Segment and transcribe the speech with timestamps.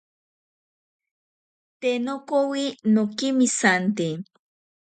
[1.79, 2.63] Te nokowi
[2.93, 4.07] nokemisante.